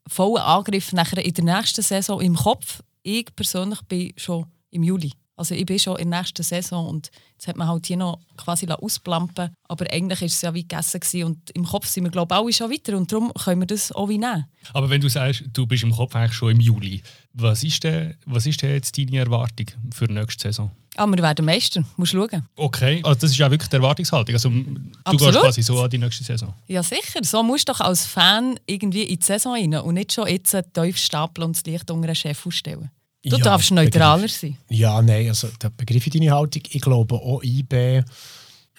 [0.07, 2.81] vollen Angriff nachher in der nächsten Saison im Kopf.
[3.03, 5.11] Ich persönlich bin schon im Juli.
[5.37, 8.19] Also ich bin schon in der nächsten Saison und jetzt hat man halt hier noch
[8.37, 12.11] quasi ausplampen Aber eigentlich war es ja wie gegessen gewesen und im Kopf sind wir
[12.11, 14.45] glaube ich alle schon weiter und darum können wir das auch wie nehmen.
[14.73, 18.15] Aber wenn du sagst, du bist im Kopf eigentlich schon im Juli, was ist denn,
[18.25, 20.71] was ist denn jetzt deine Erwartung für die nächste Saison?
[20.95, 22.43] Ah, wir werden Meister, musst du schauen.
[22.55, 24.33] Okay, also das ist ja wirklich die Erwartungshaltung.
[24.33, 24.65] Also, du
[25.03, 25.33] Absolut.
[25.33, 26.55] gehst quasi so an die nächste Saison.
[26.65, 30.11] Ja sicher, so musst du doch als Fan irgendwie in die Saison rein und nicht
[30.11, 32.89] schon jetzt tief stapeln und das Licht unter einen Chef ausstellen.
[33.29, 34.39] Du ja, darfst neutraler Begriff.
[34.39, 34.57] sein.
[34.69, 38.03] Ja, nein, also der Begriff in deine Haltung, ich glaube auch IB,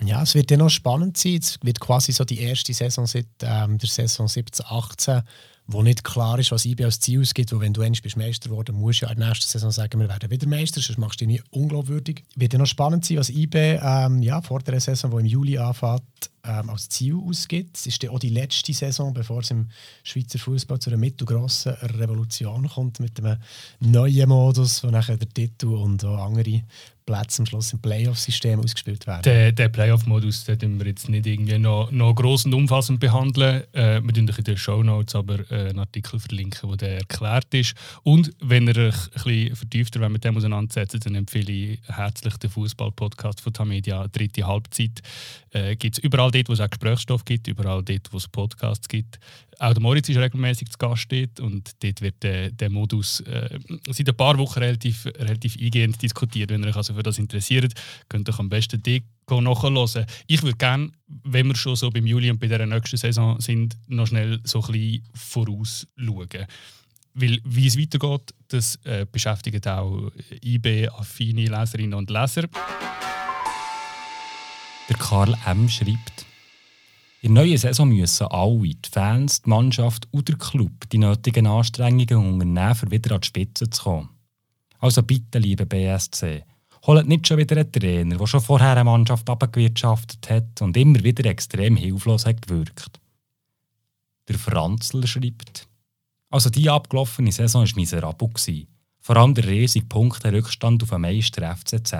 [0.04, 1.38] ja, es wird ja noch spannend sein.
[1.42, 5.22] Es wird quasi so die erste Saison seit ähm, der Saison 17, 18,
[5.70, 7.52] wo nicht klar ist, was IB als Ziel ausgibt.
[7.60, 10.30] Wenn du endlich Meister geworden musst du ja in der nächsten Saison sagen, wir werden
[10.30, 12.24] wieder Meister, sonst machst du dich nie unglaubwürdig.
[12.36, 15.58] Wird ja noch spannend sein, was IB ähm, ja, vor der Saison, die im Juli
[15.58, 17.76] anfängt, ähm, als Ziel ausgibt.
[17.76, 19.68] Es ist auch die letzte Saison, bevor es im
[20.04, 23.38] Schweizer Fußball zu einer mittelgroßen Revolution kommt mit einem
[23.80, 26.62] neuen Modus, wo nachher der Titel und auch andere
[27.08, 29.22] Plätze am Schluss im Playoff-System ausgespielt werden.
[29.22, 33.62] Den, den Playoff-Modus den wir jetzt nicht irgendwie noch, noch gross und umfassend behandeln.
[33.72, 37.74] Äh, wir in den Show Notes aber äh, einen Artikel verlinken, wo der erklärt ist.
[38.02, 42.50] Und wenn ihr euch ein bisschen vertiefter mit dem auseinandersetzt, dann empfehle ich herzlich den
[42.50, 45.00] Fußball-Podcast von Tamedia, dritte Halbzeit.
[45.52, 48.86] Äh, gibt es überall dort, wo es auch Gesprächsstoff gibt, überall dort, wo es Podcasts
[48.86, 49.18] gibt.
[49.60, 53.58] Auch der Moritz ist regelmäßig zu Gast dort und dort wird der, der Modus äh,
[53.90, 56.50] seit ein paar Wochen relativ, relativ eingehend diskutiert.
[56.50, 57.74] Wenn ihr euch also für das interessiert,
[58.08, 60.06] könnt ihr am besten dort nachhören.
[60.28, 60.90] Ich würde gerne,
[61.24, 64.62] wenn wir schon so beim Juli und bei der nächsten Saison sind, noch schnell so
[64.62, 66.46] ein bisschen vorausschauen.
[67.14, 72.44] Weil wie es weitergeht, das äh, beschäftigt auch IB-affine Leserinnen und Leser.
[74.88, 75.68] Der Karl M.
[75.68, 76.27] schreibt,
[77.20, 81.46] in der neuen Saison müssen alle, die Fans, die Mannschaft und der Club, die nötigen
[81.46, 84.10] Anstrengungen unternehmen, um wieder an die Spitze zu kommen.
[84.78, 86.44] Also bitte, liebe BSC,
[86.86, 91.02] holt nicht schon wieder einen Trainer, der schon vorher eine Mannschaft abgewirtschaftet hat und immer
[91.02, 93.00] wieder extrem hilflos hat gewirkt.
[94.28, 95.66] Der Franzl schreibt,
[96.30, 98.30] also die abgelaufene Saison war miserabel.
[99.00, 101.94] Vor allem der riesige Punkterückstand auf den Meister FCZ.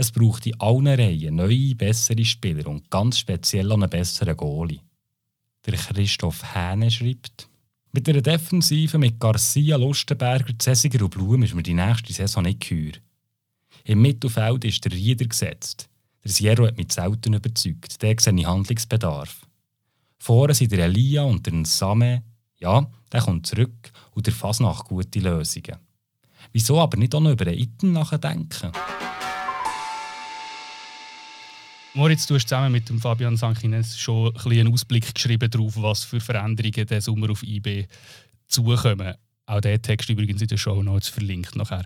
[0.00, 4.78] Es braucht in allen Reihen neue, bessere Spieler und ganz speziell einen besseren Goalie.
[5.66, 7.48] Der Christoph Hähne schreibt,
[7.90, 12.60] mit einer Defensive mit Garcia, Lustenberger, Zesiger und Blum ist mir die nächste Saison nicht
[12.60, 12.92] geheuer.
[13.82, 15.88] Im Mittelfeld ist der Rieder gesetzt.
[16.22, 18.00] Der Sierra hat mich selten überzeugt.
[18.00, 19.48] Der sehe ich Handlungsbedarf.
[20.20, 22.22] Vorne sind der Elia und der Same.
[22.60, 25.78] Ja, der kommt zurück und der Fasnacht gute Lösungen.
[26.52, 28.70] Wieso aber nicht auch noch über den Iten nachdenken?
[31.98, 36.04] Moritz, du hast zusammen mit dem Fabian Sanchines schon ein einen Ausblick geschrieben darauf, was
[36.04, 37.88] für Veränderungen diesen Sommer auf IB
[38.46, 39.14] zukommen.
[39.46, 41.84] Auch der Text übrigens in den Show Notes verlinkt nachher.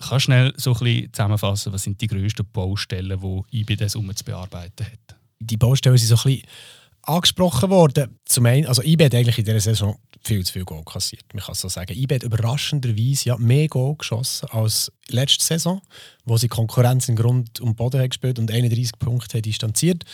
[0.00, 3.88] Kannst du schnell so ein bisschen zusammenfassen, was sind die grössten Baustellen, die IB diesen
[3.88, 5.16] Sommer zu bearbeiten hat?
[5.38, 6.48] Die Baustellen sind so ein bisschen
[7.02, 8.18] angesprochen worden.
[8.24, 11.24] Zum einen, also IB hat eigentlich in dieser Saison viel zu viel Goal kassiert.
[11.32, 11.96] Man kann so sagen.
[11.96, 15.80] IB hat überraschenderweise ja, mehr Goal geschossen als letzte Saison,
[16.24, 20.04] wo sie Konkurrenz im Grund und Boden haben gespielt und 31 Punkte haben distanziert.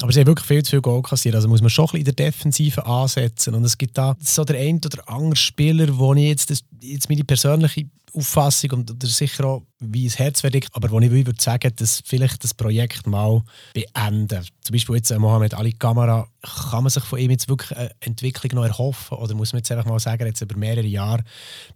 [0.00, 1.34] Aber sie haben wirklich viel zu viel Goal kassiert.
[1.34, 3.54] Also muss man schon ein bisschen in der Defensive ansetzen.
[3.54, 7.08] Und es gibt da so der ein oder andere Spieler, wo ich jetzt, das, jetzt
[7.10, 11.32] meine persönliche Auffassung und oder sicher auch, wie es Herz liegt, aber wo ich würde
[11.40, 13.42] sagen, dass vielleicht das Projekt mal
[13.74, 14.44] beenden.
[14.62, 16.28] Zum Beispiel jetzt äh, Mohamed Ali Kamara,
[16.70, 19.70] kann man sich von ihm jetzt wirklich eine Entwicklung noch erhoffen oder muss man jetzt
[19.70, 21.22] einfach mal sagen, jetzt über mehrere Jahre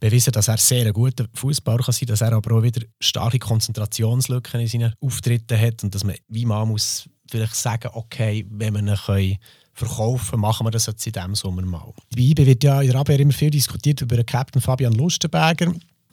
[0.01, 3.39] bewiesen, dass er sehr ein guter Fußballer kann sein, dass er aber auch wieder starke
[3.39, 8.75] Konzentrationslücken in seinen Auftritten hat und dass man wie man muss vielleicht sagen, okay, wenn
[8.75, 9.39] man ihn können
[9.73, 11.93] verkaufen, machen wir das jetzt in diesem Sommer mal.
[12.15, 15.73] Bei IB wird ja in der Abwehr immer viel diskutiert über den Captain Fabian Lustenberger.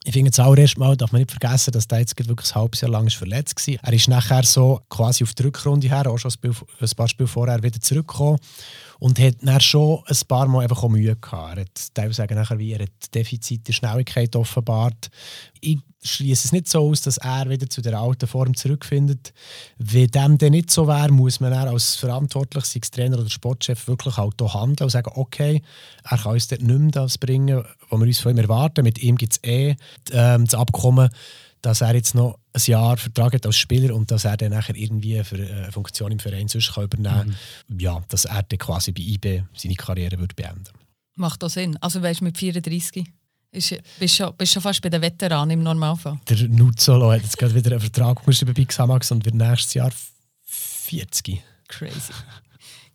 [0.09, 2.81] Ich finde das allererst mal, darf man nicht vergessen, dass der jetzt wirklich ein halbes
[2.81, 3.75] Jahr lang verletzt war.
[3.83, 7.61] Er ist nachher so quasi auf die Rückrunde her, auch schon ein paar Spiele vorher
[7.61, 8.39] wieder zurückgekommen
[8.99, 11.57] Und hat dann schon ein paar Mal einfach auch Mühe gehabt.
[11.57, 15.09] Er hat teilweise nachher wie er hat Defizit der Schnelligkeit offenbart.
[15.61, 19.33] Ich schließe es nicht so aus, dass er wieder zu der alten Form zurückfindet.
[19.77, 24.41] Wenn dem dann nicht so wäre, muss man als verantwortlich, Trainer oder Sportchef, wirklich halt
[24.41, 25.61] auch handeln und sagen, okay,
[26.03, 28.83] er kann uns dort nicht mehr das bringen, was wir uns von ihm erwarten.
[28.83, 29.75] Mit ihm gibt es eh
[30.11, 31.09] ähm, das Abkommen,
[31.61, 34.75] dass er jetzt noch ein Jahr Vertrag hat als Spieler und dass er dann nachher
[34.75, 37.37] irgendwie für eine Funktion im Verein sonst kann übernehmen kann.
[37.67, 37.79] Mhm.
[37.79, 40.69] Ja, dass er dann quasi bei IB seine Karriere würde beenden
[41.15, 41.77] Macht das Sinn?
[41.77, 43.05] Also weißt du, mit 34
[43.51, 46.19] ist, bist schon, bist schon fast bei den Veteranen im Normalfall.
[46.29, 49.91] Der Nuzzolo hat jetzt gerade wieder einen Vertrag unterschrieben bei Xamax und wird nächstes Jahr
[50.43, 51.41] 40.
[51.67, 52.13] Crazy.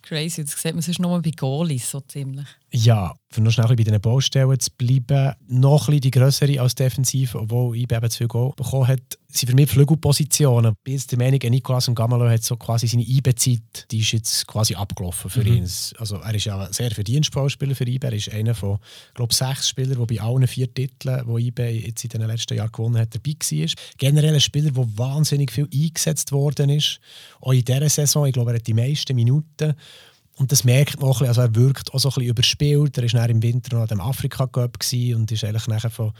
[0.02, 2.46] Crazy, das sieht man sonst nur bei Goalies so ziemlich.
[2.76, 6.74] Ja, für noch schnell bei diesen Baustellen zu bleiben, noch ein bisschen die größere als
[6.74, 10.72] defensiv, obwohl IB eben zu viel Goal bekommen hat, sind für mich Flügelpositionen.
[10.72, 14.46] Ich bin der Meinung, Nicolas und Gamalo hat so quasi seine IB-Zeit, die ist jetzt
[14.48, 15.58] quasi abgelaufen für mhm.
[15.58, 15.70] ihn.
[15.98, 18.04] Also er ist ja ein sehr Verdienstspieler für IB.
[18.04, 18.80] Er ist einer von,
[19.14, 22.72] glaube sechs Spielern, die bei allen vier Titeln, die IB jetzt in den letzten Jahren
[22.72, 23.68] gewonnen hat, dabei war.
[23.98, 26.98] Generell ein Spieler, der wahnsinnig viel eingesetzt worden ist.
[27.40, 29.74] Auch in dieser Saison, ich glaube, er hat die meisten Minuten.
[30.36, 32.98] Und das merkt man auch ein bisschen, also er wirkt auch so ein bisschen überspielt.
[32.98, 34.78] Er war im Winter noch an dem Afrika-Cup
[35.14, 36.12] und ist eigentlich nachher von,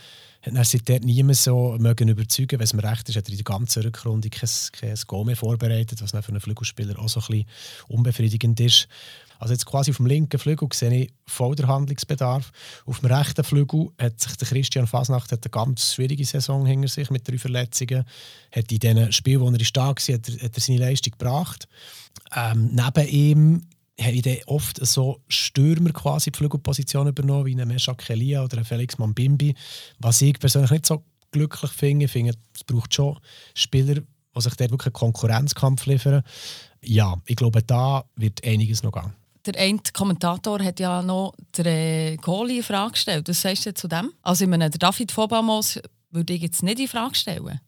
[0.43, 2.61] hat dann seitdem niemand so mögen überzeugen.
[2.61, 5.37] Wenn es mir recht ist, hat er in der ganzen Rückrunde kein, kein Goal mehr
[5.37, 7.47] vorbereitet, was dann für einen Flügelspieler auch so ein bisschen
[7.89, 8.89] unbefriedigend ist.
[9.41, 12.53] Also jetzt quasi auf dem linken Flügel sehe ich voll der Handlungsbedarf.
[12.87, 16.89] Auf dem rechten Flügel hat sich der Christian Fasnacht hat eine ganz schwierige Saison hinter
[16.89, 18.05] sich mit drei Verletzungen.
[18.55, 21.69] Hat in diesen Spielen, wo er stark war, hat er, hat er seine Leistung gebracht.
[22.35, 23.67] Ähm, neben ihm
[24.01, 28.65] haben dann oft so Stürmer quasi die Flügelposition übernommen, wie ein Meshak Elia oder ein
[28.65, 29.55] Felix Mambimbi.
[29.99, 32.07] Was ich persönlich nicht so glücklich finde.
[32.07, 33.19] Ich finde, es braucht schon
[33.55, 36.23] Spieler, die sich dort wirklich einen Konkurrenzkampf liefern.
[36.83, 39.13] Ja, ich glaube, da wird einiges noch gehen.
[39.47, 43.29] Der eine Kommentator hat ja noch der Goalie in Frage gestellt.
[43.29, 44.13] Was sagst du zu dem?
[44.23, 45.79] Also, ich meine, der David Fobamos
[46.11, 47.61] würde ich jetzt nicht in Frage stellen.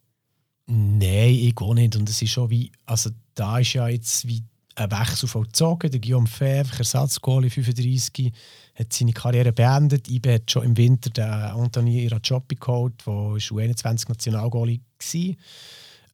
[0.65, 1.95] Nein, ich auch nicht.
[1.95, 4.43] Und es ist schon wie, also da ist ja jetzt wie
[4.77, 5.91] einen Wechsel vollzogen.
[5.91, 8.31] Der Guillaume Fevre, Ersatzgoalie 35,
[8.75, 10.09] hat seine Karriere beendet.
[10.09, 15.35] IB hat schon im Winter den Anthony Irachopi geholt, der U21-Nationalgoalie war.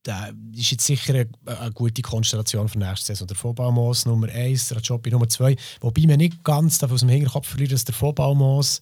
[0.04, 3.28] Das ist jetzt sicher eine, eine, gute Konstellation für nächste Saison.
[3.28, 5.56] Der Vorbaumos Nummer 1, Rajopi Nummer 2.
[5.80, 8.82] Wobei man nicht ganz aus dem Hinterkopf verliert, dass der Vorbaumos,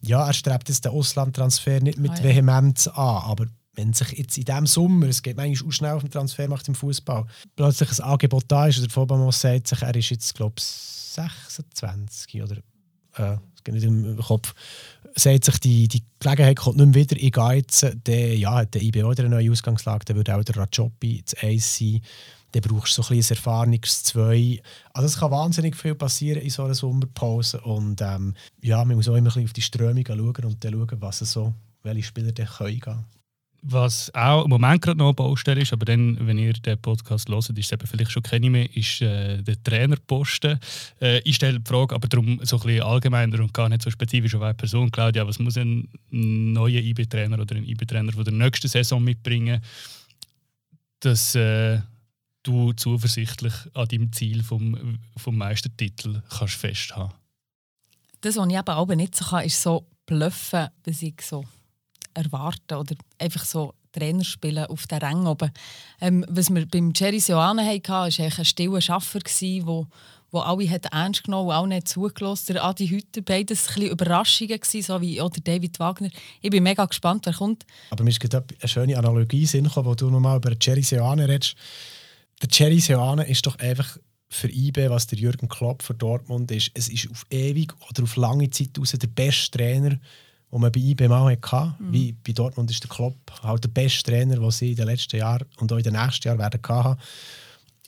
[0.00, 2.22] ja, er strebt jetzt den Auslandtransfer nicht mit ah, ja.
[2.22, 6.02] Vehemenz an, aber wenn sich jetzt in diesem Sommer, es geht manchmal auch schnell auf
[6.02, 9.94] den Transfermarkt im Fußball, plötzlich ein Angebot da ist, oder der Fobamos sagt sich, er
[9.94, 12.56] ist jetzt, glaube ich, 26 oder
[13.16, 14.54] äh, es geht nicht im Kopf,
[15.14, 18.74] sagt sich, die, die Gelegenheit kommt nicht mehr wieder, ich gehe jetzt, dann ja, hat
[18.74, 22.00] der IBO eine neue Ausgangslage, dann würde auch der Rajopi das 1 sein,
[22.52, 24.62] dann brauchst du so ein bisschen ein erfahrenes 2.
[24.92, 29.08] Also es kann wahnsinnig viel passieren in so einer Sommerpause und ähm, ja, man muss
[29.08, 32.32] auch immer ein bisschen auf die Strömung schauen und dann schauen, was so, welche Spieler
[32.32, 33.04] dann können gehen
[33.62, 37.28] was auch im Moment gerade noch eine Baustelle ist, aber dann, wenn ihr den Podcast
[37.28, 40.58] hört, ist es vielleicht schon keine mehr, ist äh, der Trainerposten.
[41.00, 43.90] Äh, ich stelle die Frage, aber darum so ein bisschen allgemeiner und gar nicht so
[43.90, 44.90] spezifisch auf eine Person.
[44.90, 49.62] Claudia, was muss ein neuer IB-Trainer oder ein IB-Trainer von der nächsten Saison mitbringen,
[50.98, 51.80] dass äh,
[52.42, 57.14] du zuversichtlich an deinem Ziel vom, vom Meistertitel kannst festhalten
[58.20, 61.44] Das, was ich eben auch nicht so kann, ist so bluffen, bis ich so
[62.14, 65.50] erwarten oder einfach so Trainer spielen auf den Rang oben.
[66.00, 69.86] Ähm, was wir beim Jerry Seoane hatten, war ein stiller Schaffer, der wo,
[70.40, 72.54] alle hat ernst genommen und nicht zugelassen.
[72.54, 76.08] Der Adi Hütter, beides ein Überraschungen gewesen, so wie oder David Wagner.
[76.40, 77.66] Ich bin mega gespannt, wer kommt.
[77.90, 81.54] Aber mir ist gerade eine schöne Analogie Sinn wo du nochmal über Jerry Seoane redest.
[82.40, 83.98] Der Jerry Seoane ist doch einfach
[84.30, 86.70] für IB, was der Jürgen Klopp für Dortmund ist.
[86.74, 89.98] Es ist auf ewig oder auf lange Zeit raus der beste Trainer,
[90.52, 91.74] die man bei IB mal hatte.
[91.78, 91.92] Mhm.
[91.92, 95.16] Wie bei Dortmund ist der Klopp halt der beste Trainer, den sie in den letzten
[95.16, 97.00] Jahren und auch in den nächsten Jahren werden haben.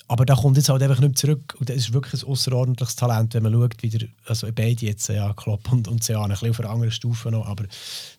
[0.07, 1.55] Aber da kommt jetzt halt einfach nicht zurück.
[1.59, 5.09] Und das ist wirklich ein außerordentliches Talent, wenn man schaut, wie der, also beide jetzt,
[5.09, 7.64] ja, Klopp und, und Seane, ein bisschen auf einer anderen Stufe noch, aber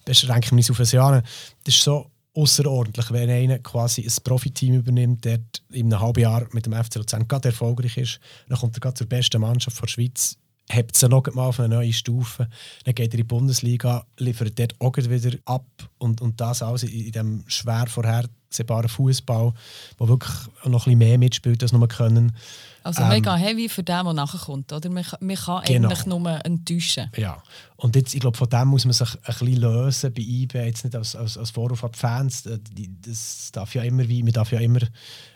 [0.03, 1.21] beschränke ich mich auf Seane.
[1.63, 5.39] Das ist so außerordentlich, wenn einer quasi ein Profiteam übernimmt, der
[5.71, 8.95] in einem halben Jahr mit dem FC Luzern gerade erfolgreich ist, dann kommt er gerade
[8.95, 10.37] zur besten Mannschaft der Schweiz
[10.69, 12.47] hebt sie noch mal auf eine neue Stufe.
[12.83, 15.65] Dann geht er in die Bundesliga, liefert dort auch wieder ab
[15.97, 19.53] und, und das alles in, in diesem schwer vorhersehbaren Fußball,
[19.97, 20.33] wo wirklich
[20.65, 22.35] noch ein bisschen mehr mitspielt, als wir können.
[22.83, 24.89] Also ähm, mega heavy für den, der nachkommt, oder?
[24.89, 25.89] Man, man kann genau.
[25.89, 27.11] eigentlich nur enttäuschen.
[27.15, 27.41] Ja,
[27.77, 30.83] und jetzt, ich glaube, von dem muss man sich ein bisschen lösen bei IB, jetzt
[30.83, 34.51] nicht als, als, als Vorwurf an die Fans, das darf ja immer, wie, man darf
[34.51, 34.81] ja immer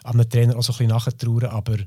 [0.03, 1.77] an einem Trainer auch so ein bisschen nachtrauern, aber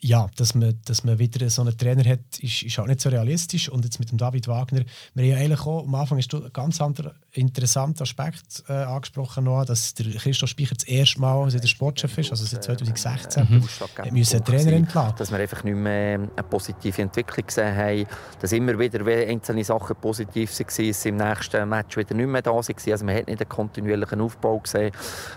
[0.00, 3.08] ja, dass man, dass man wieder so einen Trainer hat, ist, ist halt nicht so
[3.08, 3.68] realistisch.
[3.68, 4.82] Und jetzt mit dem David Wagner,
[5.14, 8.72] wir haben ja eigentlich auch, am Anfang hast du einen ganz anderen interessanten Aspekt äh,
[8.72, 12.64] angesprochen, noch, dass der Christoph Speicher das erste Mal seit der Sportchef ist, also seit
[12.64, 13.62] 2016, mhm.
[13.62, 15.14] hat Trainer entlassen.
[15.18, 18.06] Dass wir einfach nicht mehr eine positive Entwicklung gesehen haben,
[18.40, 22.52] dass immer wieder einzelne Sachen positiv waren, dass im nächsten Match wieder nicht mehr da
[22.52, 22.64] waren.
[22.66, 24.92] Also man hat nicht einen kontinuierlichen Aufbau gesehen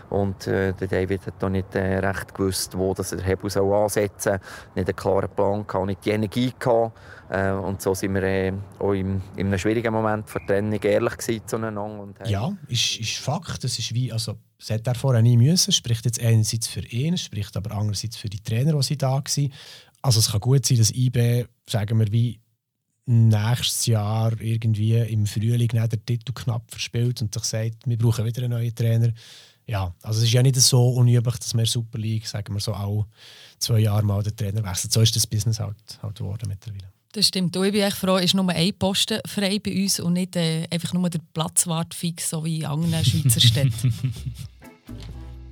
[0.10, 4.20] und äh, der David hat da nicht äh, recht gewusst, wo das der Hebel ansetzen
[4.20, 4.40] soll
[4.76, 6.98] nicht einen klaren Plan gehabt, nicht die Energie gehabt.
[7.30, 11.46] Äh, und so sind wir äh, auch in, in einem schwierigen Moment die Trennung ehrlich
[11.46, 11.84] zueinander.
[11.84, 13.64] Und, äh, ja, ist, ist Fakt.
[13.64, 15.72] Das ist wie, also, das hätte er vorher nie müssen.
[15.72, 19.54] Spricht jetzt einerseits für ihn, spricht aber andererseits für die Trainer, die da waren.
[20.02, 22.40] Also es kann gut sein, dass IB, sagen wir, wie
[23.06, 28.44] nächstes Jahr irgendwie im Frühling den Titel knapp verspielt und sich sagt, wir brauchen wieder
[28.44, 29.12] einen neuen Trainer.
[29.70, 32.74] Ja, also es ist ja nicht so unüblich, dass wir Super League, sagen wir so,
[32.74, 33.06] auch
[33.60, 34.92] zwei Jahre mal den Trainer wechselt.
[34.92, 36.92] So ist das Business halt, halt geworden mittlerweile.
[37.12, 37.56] Das stimmt.
[37.56, 40.66] Und ich bin echt froh, ist nur ein Posten frei bei uns und nicht äh,
[40.72, 43.94] einfach nur der Platzwart fix, so wie in anderen Schweizer Städten.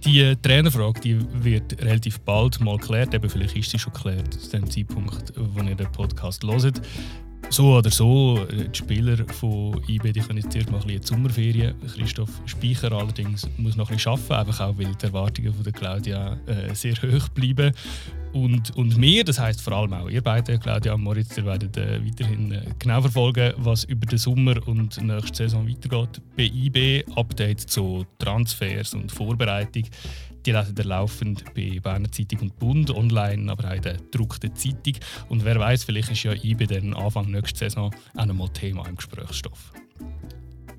[0.03, 3.13] Die äh, Trainerfrage die wird relativ bald mal geklärt.
[3.13, 6.81] Eben vielleicht ist sie schon geklärt, zu dem Zeitpunkt, wo ihr den Podcast hört.
[7.49, 11.03] So oder so, äh, die Spieler von IB die können jetzt erst mal ein bisschen
[11.03, 11.75] Sommerferien.
[11.95, 15.73] Christoph Speicher allerdings muss noch ein bisschen arbeiten, einfach auch weil die Erwartungen von der
[15.73, 17.71] Claudia äh, sehr hoch bleiben.
[18.33, 21.75] Und, und wir, das heißt vor allem auch ihr beide, Claudia und Moritz, ihr werdet
[21.77, 27.03] äh, weiterhin äh, genau verfolgen, was über den Sommer und nächste Saison weitergeht bei IB.
[27.15, 29.85] Updates zu Transfers und Vorbereitung
[30.47, 34.55] die lesen ihr laufend bei Berner Zeitung und Bund online, aber auch in der gedruckten
[34.55, 34.93] Zeitung.
[35.27, 38.87] Und wer weiß, vielleicht ist ja IBE dann Anfang nächster Saison auch noch mal Thema
[38.87, 39.73] im Gesprächsstoff.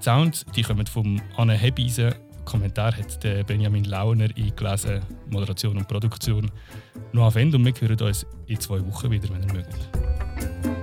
[0.00, 2.14] Sounds die kommen vom Anne Hebeisen
[2.46, 5.00] Kommentar hat der Benjamin Launer eingelesen.
[5.28, 6.48] Moderation und Produktion.
[7.12, 10.75] Noch auf Ende und wir hören uns in zwei Wochen wieder, wenn ihr mögt.